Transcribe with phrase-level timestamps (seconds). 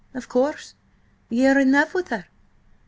[0.15, 0.73] "Of course.
[1.29, 2.25] Ye are in love with her?"